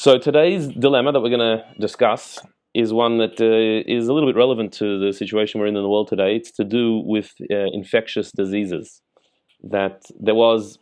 [0.00, 2.38] So today's dilemma that we're going to discuss
[2.72, 5.82] is one that uh, is a little bit relevant to the situation we're in in
[5.82, 6.36] the world today.
[6.36, 9.02] It's to do with uh, infectious diseases.
[9.64, 10.78] That there was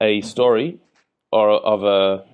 [0.00, 0.78] a story
[1.32, 2.24] or of a,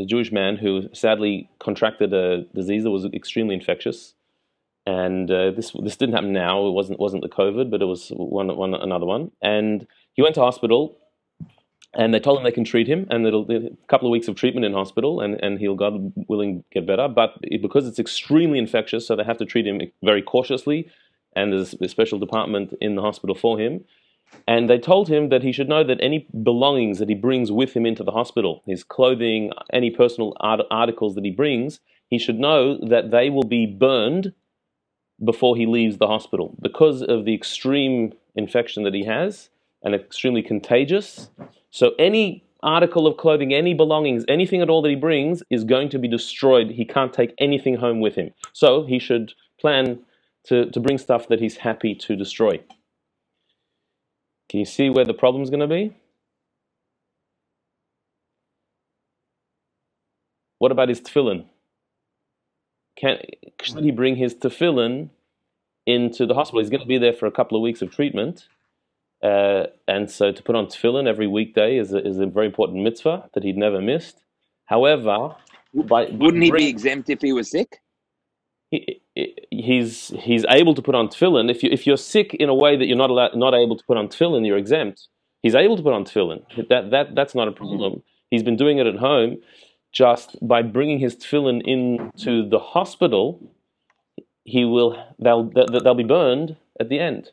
[0.00, 4.14] a, Jewish man who sadly contracted a disease that was extremely infectious,
[4.86, 6.64] and uh, this this didn't happen now.
[6.68, 9.32] It wasn't wasn't the COVID, but it was one one another one.
[9.42, 10.96] And he went to hospital
[11.94, 14.34] and they told him they can treat him, and it'll a couple of weeks of
[14.34, 17.06] treatment in hospital, and, and he'll, God willing, get better.
[17.08, 20.88] But because it's extremely infectious, so they have to treat him very cautiously,
[21.36, 23.84] and there's a special department in the hospital for him.
[24.48, 27.74] And they told him that he should know that any belongings that he brings with
[27.74, 32.38] him into the hospital, his clothing, any personal art- articles that he brings, he should
[32.38, 34.32] know that they will be burned
[35.22, 39.50] before he leaves the hospital because of the extreme infection that he has
[39.82, 41.28] and extremely contagious
[41.72, 45.88] so any article of clothing, any belongings, anything at all that he brings is going
[45.88, 46.70] to be destroyed.
[46.70, 48.30] He can't take anything home with him.
[48.52, 50.00] So he should plan
[50.44, 52.60] to, to bring stuff that he's happy to destroy.
[54.48, 55.96] Can you see where the problem's going to be?
[60.58, 61.46] What about his tefillin?
[62.96, 63.16] Can,
[63.62, 65.08] should he bring his tefillin
[65.86, 66.60] into the hospital?
[66.60, 68.46] He's going to be there for a couple of weeks of treatment.
[69.22, 72.82] Uh, and so to put on tefillin every weekday is a, is a very important
[72.82, 74.24] mitzvah that he'd never missed.
[74.64, 75.36] However,
[75.74, 77.80] by, wouldn't he be exempt if he was sick?
[78.70, 79.00] He,
[79.50, 81.50] he's he's able to put on tefillin.
[81.50, 83.84] If you if you're sick in a way that you're not allowed, not able to
[83.84, 85.08] put on tefillin, you're exempt.
[85.42, 86.42] He's able to put on tefillin.
[86.68, 88.02] That that that's not a problem.
[88.30, 89.36] He's been doing it at home.
[89.92, 93.52] Just by bringing his tefillin into the hospital,
[94.44, 97.30] he will they'll they'll be burned at the end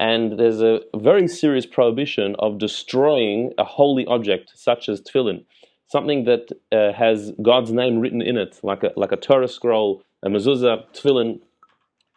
[0.00, 5.44] and there's a very serious prohibition of destroying a holy object such as tefillin,
[5.88, 10.02] something that uh, has God's name written in it, like a like a Torah scroll,
[10.22, 11.40] a mezuzah, tefillin.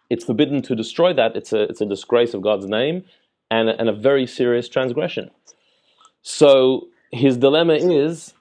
[0.09, 1.36] It's forbidden to destroy that.
[1.36, 3.04] It's a it's a disgrace of God's name,
[3.52, 5.30] and and a very serious transgression.
[6.21, 8.33] So his dilemma is,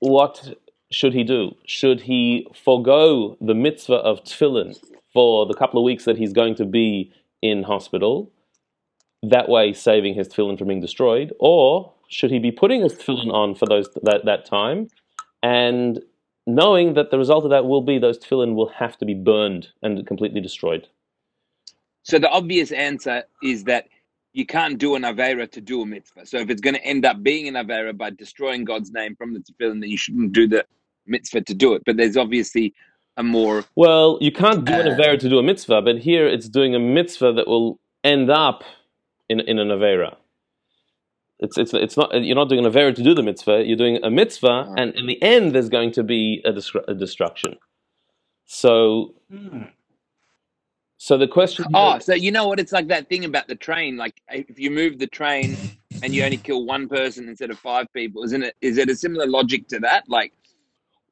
[0.00, 0.54] what
[0.90, 1.56] should he do?
[1.64, 4.76] Should he forego the mitzvah of tefillin
[5.14, 7.10] for the couple of weeks that he's going to be
[7.42, 8.30] in hospital,
[9.22, 13.32] that way saving his tefillin from being destroyed, or should he be putting his tefillin
[13.32, 14.88] on for those that, that time
[15.42, 16.00] and
[16.46, 19.68] knowing that the result of that will be those tefillin will have to be burned
[19.82, 20.86] and completely destroyed?
[22.02, 23.88] So the obvious answer is that
[24.32, 26.26] you can't do an avera to do a mitzvah.
[26.26, 29.34] So if it's going to end up being an avera by destroying God's name from
[29.34, 30.64] the tefillin, then you shouldn't do the
[31.06, 31.82] mitzvah to do it.
[31.86, 32.74] But there's obviously
[33.16, 36.26] a more well you can't do an uh, avera to do a mitzvah but here
[36.26, 38.62] it's doing a mitzvah that will end up
[39.28, 40.16] in, in an avera.
[41.38, 44.02] It's, it's, it's not you're not doing an avera to do the mitzvah you're doing
[44.02, 44.74] a mitzvah uh-huh.
[44.78, 46.54] and in the end there's going to be a,
[46.88, 47.56] a destruction.
[48.46, 49.64] So hmm.
[50.96, 52.58] so the question oh so you know what?
[52.58, 55.56] It's like that thing about the train like if you move the train
[56.02, 58.96] and you only kill one person instead of five people isn't it is it a
[58.96, 60.04] similar logic to that?
[60.08, 60.32] Like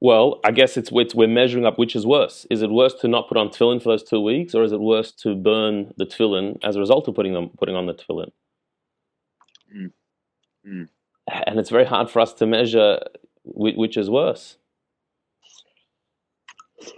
[0.04, 2.46] well, I guess it's, it's, we're measuring up which is worse.
[2.50, 4.78] Is it worse to not put on tefillin for those two weeks, or is it
[4.78, 8.30] worse to burn the tefillin as a result of putting them putting on the tefillin?
[9.74, 9.92] Mm.
[10.68, 10.88] Mm.
[11.46, 12.98] And it's very hard for us to measure
[13.44, 14.58] which, which is worse.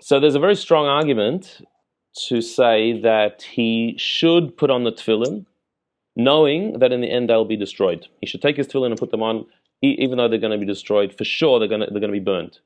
[0.01, 1.65] So there's a very strong argument
[2.27, 5.47] to say that he should put on the tefillin,
[6.17, 8.09] knowing that in the end they'll be destroyed.
[8.21, 9.47] He should take his tefillin and put them on,
[9.81, 11.15] even though they're going to be destroyed.
[11.17, 12.59] For sure, they're going to, they're going to be burned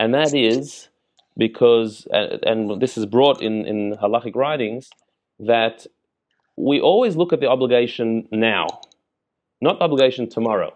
[0.00, 0.88] and that is
[1.36, 4.88] because, and this is brought in, in halachic writings,
[5.38, 5.86] that
[6.56, 8.66] we always look at the obligation now,
[9.60, 10.74] not the obligation tomorrow.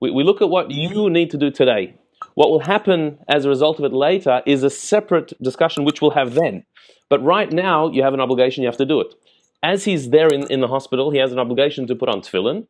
[0.00, 1.96] We, we look at what you need to do today.
[2.34, 6.12] What will happen as a result of it later is a separate discussion which we'll
[6.12, 6.64] have then.
[7.10, 9.14] But right now, you have an obligation, you have to do it.
[9.62, 12.68] As he's there in, in the hospital, he has an obligation to put on tefillin.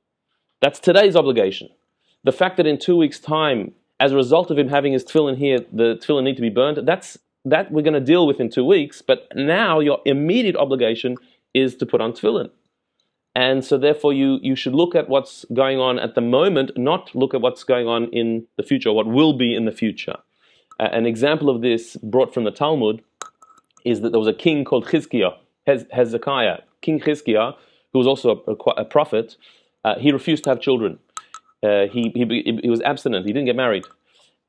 [0.60, 1.68] That's today's obligation.
[2.24, 5.36] The fact that in two weeks' time as a result of him having his tefillin
[5.36, 6.86] here, the tefillin need to be burned.
[6.86, 9.02] That's that we're going to deal with in two weeks.
[9.02, 11.16] But now your immediate obligation
[11.54, 12.50] is to put on tefillin.
[13.34, 17.14] And so therefore you, you should look at what's going on at the moment, not
[17.14, 20.16] look at what's going on in the future, what will be in the future.
[20.80, 23.02] Uh, an example of this brought from the Talmud
[23.84, 25.34] is that there was a king called Chizkiah,
[25.66, 27.54] Hezekiah, King Chizkiah,
[27.92, 29.36] who was also a, a, a prophet.
[29.84, 30.98] Uh, he refused to have children.
[31.62, 33.26] Uh, he, he, he was abstinent.
[33.26, 33.84] He didn't get married.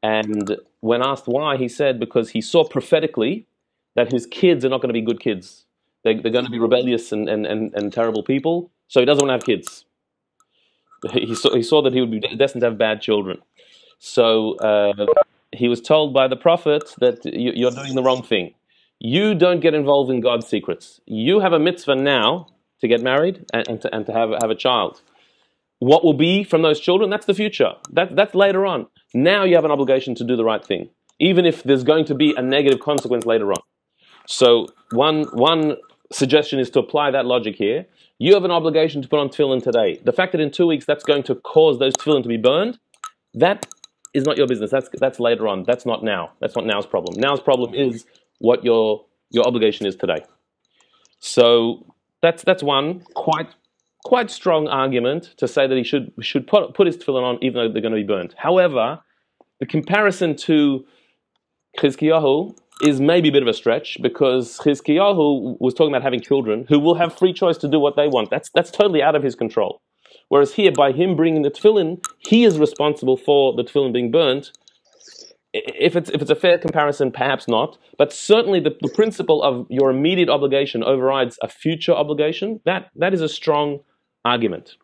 [0.04, 3.48] And when asked why, he said because he saw prophetically
[3.96, 5.66] that his kids are not going to be good kids.
[6.04, 8.72] They, are going to be rebellious and, and, and, and terrible people.
[8.88, 9.86] So he doesn't want to have kids.
[11.12, 13.40] He saw, he saw that he would be destined to have bad children.
[14.00, 15.06] So uh,
[15.52, 18.54] he was told by the prophet that you, you're doing the wrong thing.
[19.00, 21.00] You don't get involved in God's secrets.
[21.06, 22.48] You have a mitzvah now
[22.82, 25.02] to get married and, and, to, and to have, have a child.
[25.80, 27.10] What will be from those children?
[27.10, 27.74] That's the future.
[27.92, 28.88] That, that's later on.
[29.14, 30.90] Now you have an obligation to do the right thing,
[31.20, 33.62] even if there's going to be a negative consequence later on.
[34.26, 35.78] So one, one
[36.12, 37.86] suggestion is to apply that logic here.
[38.20, 40.00] You have an obligation to put on tefillin today.
[40.04, 42.80] The fact that in two weeks that's going to cause those tefillin to be burned,
[43.36, 43.68] that
[44.14, 44.72] is not your business.
[44.72, 45.64] That's, that's later on.
[45.64, 46.32] That's not now.
[46.40, 47.20] That's not now's problem.
[47.20, 48.06] Now's problem is
[48.40, 50.26] what your, your obligation is today.
[51.20, 51.86] So
[52.22, 53.50] that's, that's one quite,
[54.04, 57.56] quite strong argument to say that he should, should put, put his tefillin on even
[57.56, 58.34] though they're going to be burnt.
[58.38, 59.00] However,
[59.60, 60.86] the comparison to
[61.78, 66.66] Chizkiyahu is maybe a bit of a stretch because Chizkiyahu was talking about having children
[66.70, 68.30] who will have free choice to do what they want.
[68.30, 69.82] That's, that's totally out of his control.
[70.30, 74.52] Whereas here, by him bringing the tefillin, he is responsible for the tefillin being burnt.
[75.66, 77.78] If it's, if it's a fair comparison, perhaps not.
[77.98, 83.14] But certainly the, the principle of your immediate obligation overrides a future obligation, that, that
[83.14, 83.80] is a strong
[84.26, 84.76] argument.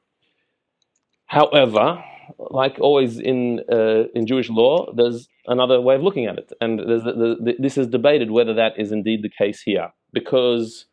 [1.25, 2.03] However,
[2.37, 6.51] like always in, uh, in Jewish law, there's another way of looking at it.
[6.61, 9.89] And the, the, this is debated whether that is indeed the case here.
[10.11, 10.85] Because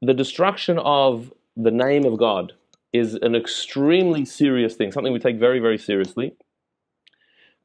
[0.00, 2.52] the destruction of the name of God
[2.92, 6.36] is an extremely serious thing, something we take very, very seriously,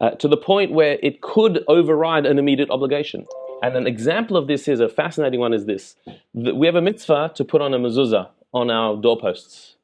[0.04, 3.26] uh, to the point where it could override an immediate obligation.
[3.62, 5.96] And an example of this is a fascinating one is this.
[6.34, 9.78] We have a mitzvah to put on a mezuzah on our doorposts.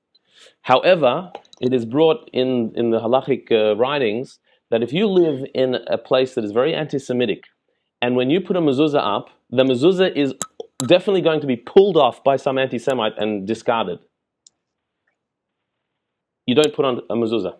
[0.63, 1.31] However,
[1.61, 4.39] it is brought in, in the halachic uh, writings
[4.71, 7.45] that if you live in a place that is very anti-Semitic,
[8.01, 10.33] and when you put a mezuzah up, the mezuzah is
[10.85, 13.99] definitely going to be pulled off by some anti-Semite and discarded.
[16.45, 17.55] You don't put on a mezuzah.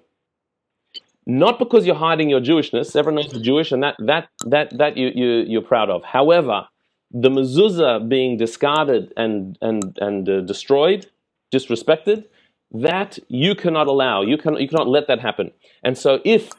[1.29, 2.95] Not because you're hiding your Jewishness.
[2.95, 6.03] Everyone knows you're Jewish, and that that that that you, you you're proud of.
[6.03, 6.67] However,
[7.11, 11.05] the mezuzah being discarded and and and uh, destroyed,
[11.53, 12.25] disrespected,
[12.71, 14.23] that you cannot allow.
[14.23, 15.51] You can you cannot let that happen.
[15.83, 16.49] And so if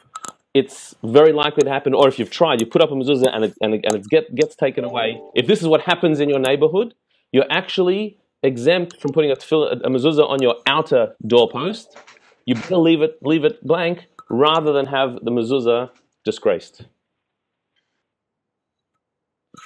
[0.53, 3.43] it's very likely to happen, or if you've tried, you put up a mezuzah and
[3.43, 5.19] it, and it, and it get, gets taken away.
[5.35, 6.93] If this is what happens in your neighborhood,
[7.33, 11.97] you're actually exempt from putting a, a mezuzah on your outer doorpost.
[12.45, 15.89] You better leave it, leave it blank rather than have the mezuzah
[16.23, 16.85] disgraced.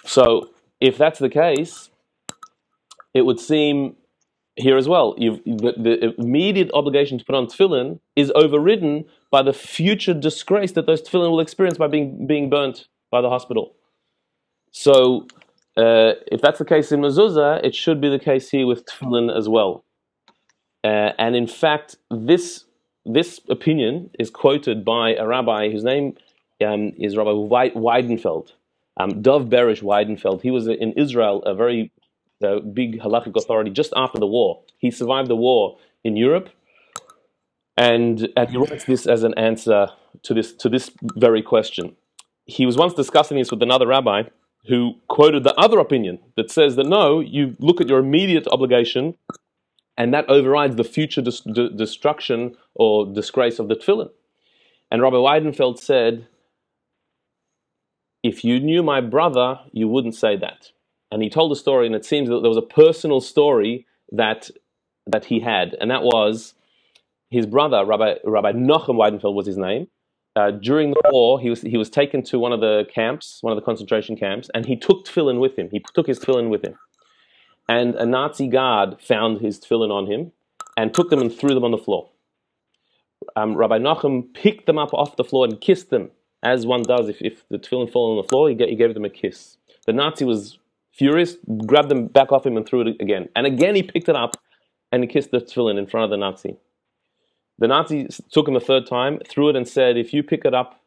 [0.05, 0.49] So,
[0.81, 1.89] if that's the case,
[3.13, 3.95] it would seem
[4.55, 5.15] here as well.
[5.15, 10.85] the, the, immediate obligation to put on tefillin is overridden by the future disgrace that
[10.85, 13.75] those tefillin will experience by being being burnt by the hospital.
[14.71, 15.27] So,
[15.77, 19.35] uh, if that's the case in mezuzah, it should be the case here with tefillin
[19.35, 19.85] as well.
[20.83, 22.64] Uh, and in fact, this
[23.05, 26.15] this opinion is quoted by a rabbi whose name
[26.65, 28.53] um, is Rabbi Weidenfeld,
[28.97, 30.41] um, Dov Berish Weidenfeld.
[30.41, 31.91] He was in Israel a very
[32.41, 34.61] the big halachic authority just after the war.
[34.77, 36.49] He survived the war in Europe,
[37.77, 39.87] and, and he writes this as an answer
[40.23, 41.95] to this, to this very question.
[42.45, 44.23] He was once discussing this with another rabbi
[44.67, 49.15] who quoted the other opinion that says that no, you look at your immediate obligation
[49.97, 54.09] and that overrides the future dis- d- destruction or disgrace of the tefillin.
[54.91, 56.27] And Rabbi Weidenfeld said,
[58.23, 60.71] if you knew my brother, you wouldn't say that
[61.11, 64.49] and he told a story, and it seems that there was a personal story that
[65.07, 66.55] that he had, and that was
[67.29, 69.87] his brother, Rabbi Rabbi Nochem Weidenfeld was his name.
[70.35, 73.53] Uh, during the war, he was he was taken to one of the camps, one
[73.53, 75.69] of the concentration camps, and he took tefillin with him.
[75.71, 76.75] He took his tefillin with him,
[77.69, 80.31] and a Nazi guard found his tefillin on him,
[80.75, 82.09] and took them and threw them on the floor.
[83.35, 86.11] Um, Rabbi Nachum picked them up off the floor and kissed them,
[86.43, 88.49] as one does if, if the tefillin fall on the floor.
[88.49, 89.57] He, he gave them a kiss.
[89.85, 90.57] The Nazi was
[90.95, 93.27] Furious, grabbed them back off him and threw it again.
[93.35, 94.37] And again he picked it up
[94.93, 96.55] and he kissed the tefillin in front of the Nazi.
[97.59, 100.53] The Nazi took him a third time, threw it and said, if you pick it
[100.53, 100.79] up,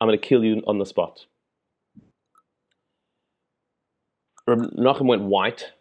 [0.00, 1.26] I'm going to kill you on the spot.
[4.48, 5.72] Nachum went white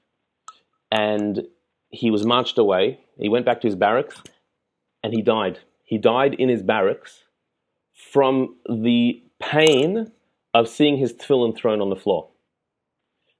[0.92, 1.48] and
[1.90, 3.00] he was marched away.
[3.18, 4.22] He went back to his barracks
[5.04, 5.60] and he died.
[5.84, 7.24] He died in his barracks
[7.94, 10.12] from the pain
[10.54, 12.30] of seeing his tefillin thrown on the floor.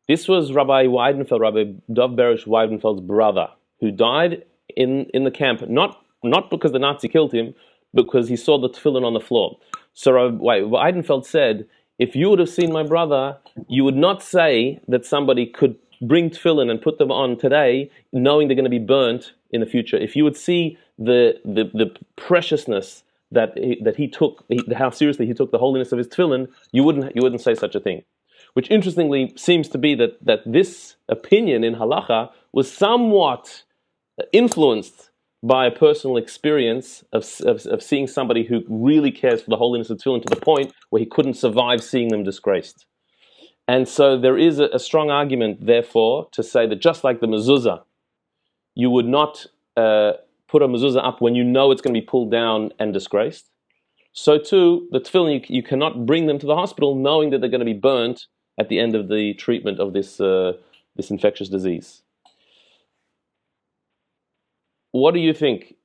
[0.08, 3.48] This was Rabbi Weidenfeld, Rabbi Dov Berish Weidenfeld's brother,
[3.80, 4.44] who died
[4.76, 7.54] in, in the camp, not, not because the Nazi killed him,
[7.94, 9.58] because he saw the tefillin on the floor.
[9.94, 11.68] So Rabbi Weidenfeld said,
[12.00, 16.30] if you would have seen my brother, you would not say that somebody could bring
[16.30, 19.98] tefillin and put them on today, knowing they're going to be burnt in the future.
[19.98, 24.90] If you would see the, the, the preciousness, that he, that he took he, how
[24.90, 27.80] seriously he took the holiness of his tefillin, you wouldn't you wouldn't say such a
[27.80, 28.04] thing.
[28.54, 33.64] Which interestingly seems to be that that this opinion in halacha was somewhat
[34.32, 35.10] influenced
[35.42, 39.90] by a personal experience of, of, of, seeing somebody who really cares for the holiness
[39.90, 42.86] of tefillin to the point where he couldn't survive seeing them disgraced.
[43.68, 47.28] And so there is a, a strong argument, therefore, to say that just like the
[47.28, 47.84] mezuzah,
[48.76, 49.46] you would not
[49.78, 50.14] uh,
[50.48, 53.50] put a mezuzah up when you know it's going to be pulled down and disgraced.
[54.12, 57.50] So too, the tefillin, you, you cannot bring them to the hospital knowing that they're
[57.50, 58.28] going to be burnt
[58.60, 60.54] at the end of the treatment of this, uh,
[60.96, 62.04] this infectious disease.
[64.92, 65.76] What do you think?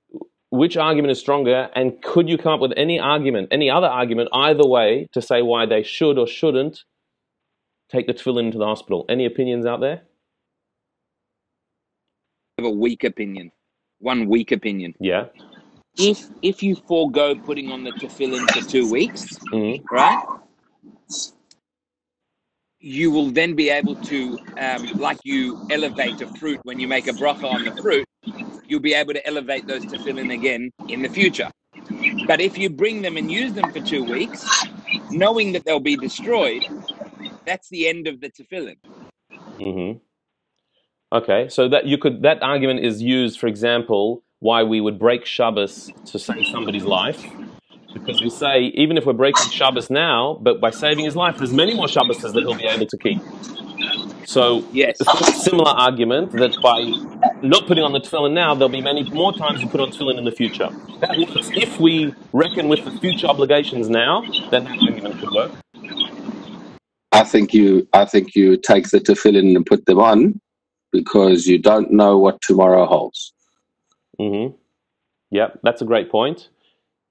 [0.50, 1.70] Which argument is stronger?
[1.74, 5.40] And could you come up with any argument, any other argument, either way, to say
[5.40, 6.84] why they should or shouldn't
[7.90, 9.04] take the tefillin to the hospital?
[9.08, 10.02] Any opinions out there?
[12.58, 13.52] I have a weak opinion
[13.98, 14.94] one weak opinion.
[15.00, 15.26] Yeah.
[15.96, 19.84] If if you forego putting on the tefillin for two weeks, mm-hmm.
[19.94, 20.24] right?
[22.80, 27.08] You will then be able to, um, like you elevate a fruit when you make
[27.08, 28.06] a bracha on the fruit,
[28.68, 31.50] you'll be able to elevate those tefillin again in the future.
[32.28, 34.46] But if you bring them and use them for two weeks,
[35.10, 36.64] knowing that they'll be destroyed,
[37.48, 38.76] that's the end of the tefillin.
[39.58, 39.98] Mm-hmm.
[41.10, 45.24] Okay, so that you could that argument is used, for example, why we would break
[45.24, 47.24] Shabbos to save somebody's life,
[47.94, 51.52] because we say even if we're breaking Shabbos now, but by saving his life, there's
[51.52, 53.20] many more Shabbases that he'll be able to keep.
[54.26, 56.82] So yes, it's a similar argument that by
[57.40, 60.18] not putting on the tefillin now, there'll be many more times you put on tefillin
[60.18, 60.68] in the future.
[61.00, 65.52] If we reckon with the future obligations now, then that argument could work.
[67.12, 70.40] I think you, I think you take the tefillin and put them on,
[70.90, 73.32] because you don't know what tomorrow holds.
[74.18, 74.56] Mm-hmm.
[75.30, 76.48] Yeah, that's a great point.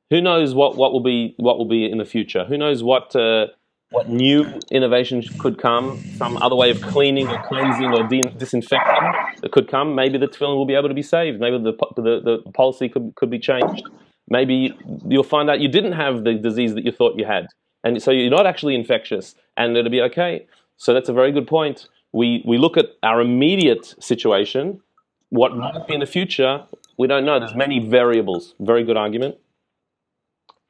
[0.10, 2.46] Who knows what, what will be what will be in the future?
[2.46, 3.48] Who knows what uh,
[3.92, 6.04] what new innovation could come?
[6.16, 9.12] Some other way of cleaning or cleansing or de- disinfecting
[9.42, 9.94] that could come.
[9.96, 11.40] Maybe the tefillin will be able to be saved.
[11.40, 13.84] Maybe the, the, the policy could, could be changed.
[14.28, 14.76] Maybe
[15.08, 17.48] you'll find out you didn't have the disease that you thought you had,
[17.84, 20.46] and so you're not actually infectious, and it'll be okay.
[20.78, 24.82] So that's a very good point we, we look at our immediate situation.
[25.30, 26.64] What might be in the future,
[26.98, 27.40] we don't know.
[27.40, 28.56] There's many variables.
[28.60, 29.36] Very good argument.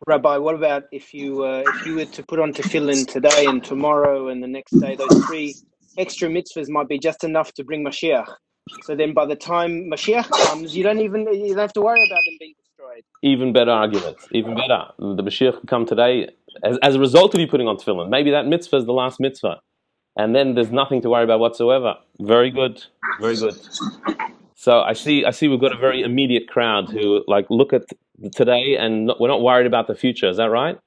[0.06, 3.64] Rabbi, what about if you uh, if you were to put on tefillin today and
[3.64, 5.56] tomorrow and the next day, those three
[5.98, 8.28] extra mitzvahs might be just enough to bring Mashiach.
[8.84, 12.00] So then, by the time Mashiach comes, you don't even you don't have to worry
[12.00, 13.04] about them being destroyed.
[13.24, 14.18] Even better argument.
[14.32, 14.86] Even better.
[15.00, 16.30] The Mashiach could come today
[16.64, 18.10] as, as a result of you putting on tefillin.
[18.10, 19.60] Maybe that mitzvah is the last mitzvah
[20.18, 21.96] and then there's nothing to worry about whatsoever.
[22.20, 22.84] Very good,
[23.22, 23.56] very good.
[24.56, 27.84] So I see, I see, we've got a very immediate crowd who like look at
[28.36, 30.28] today, and not, we're not worried about the future.
[30.28, 30.80] Is that right?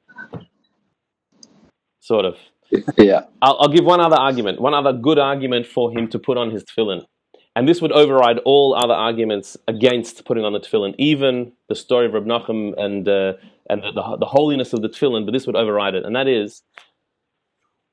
[2.00, 2.36] Sort of.
[2.98, 3.22] Yeah.
[3.40, 6.50] I'll, I'll, give one other argument, one other good argument for him to put on
[6.50, 7.04] his tefillin,
[7.54, 12.06] and this would override all other arguments against putting on the tefillin, even the story
[12.06, 13.34] of Reb Nachum and uh,
[13.70, 15.24] and the, the, the holiness of the tefillin.
[15.24, 16.62] But this would override it, and that is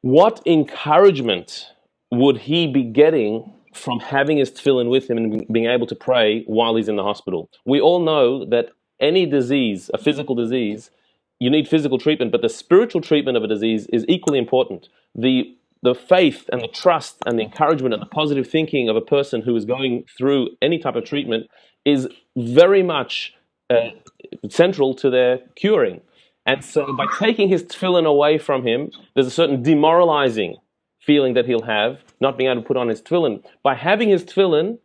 [0.02, 1.68] what encouragement
[2.12, 6.44] would he be getting from having his tefillin with him and being able to pray
[6.48, 7.50] while he's in the hospital?
[7.66, 8.70] We all know that
[9.00, 10.90] any disease, a physical disease,
[11.40, 14.90] you need physical treatment, but the spiritual treatment of a disease is equally important.
[15.16, 15.54] The
[15.84, 19.44] the faith and the trust and the encouragement and the positive thinking of a person
[19.44, 21.48] who is going through any type of treatment
[21.86, 23.36] is very much
[23.70, 23.90] uh,
[24.50, 26.02] central to their curing.
[26.46, 30.58] And so by taking his tefillin away from him, there's a certain demoralizing
[31.02, 33.44] feeling that he'll have, not being able to put on his tefillin.
[33.64, 34.80] By having his tefillin,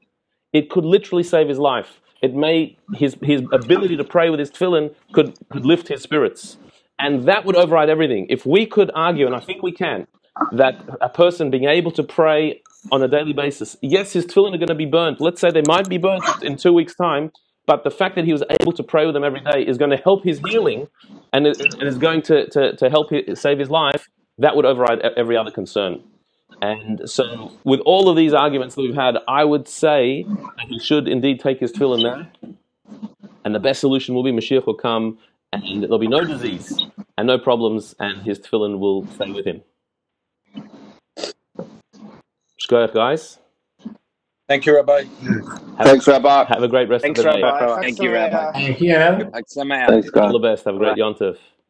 [0.52, 2.00] it could literally save his life.
[2.20, 6.56] It may, his, his ability to pray with his tefillin could, could lift his spirits.
[6.98, 8.26] And that would override everything.
[8.28, 10.06] If we could argue, and I think we can,
[10.52, 14.58] that a person being able to pray on a daily basis, yes, his tefillin are
[14.58, 15.20] going to be burnt.
[15.20, 17.32] Let's say they might be burnt in two weeks' time,
[17.66, 19.90] but the fact that he was able to pray with them every day is going
[19.90, 20.88] to help his healing
[21.32, 25.50] and is going to, to, to help save his life, that would override every other
[25.50, 26.02] concern.
[26.60, 30.78] And so, with all of these arguments that we've had, I would say that he
[30.78, 32.54] should indeed take his tefillin there.
[33.44, 35.18] And the best solution will be Mashiach will come
[35.52, 36.82] and there'll be no disease
[37.18, 39.62] and no problems, and his tefillin will stay with him.
[42.58, 43.38] Shkoyach, guys.
[44.52, 45.04] Thank you, Rabbi.
[45.78, 46.44] Have, Thanks, Rabbi.
[46.44, 47.58] Have a great rest Thanks, of the Rabbi.
[47.58, 47.80] day.
[47.80, 48.52] Thank you, Rabbi.
[48.52, 48.92] Thank you.
[48.92, 49.56] Thanks,
[50.14, 50.66] All the best.
[50.66, 51.38] Have a great Yontif.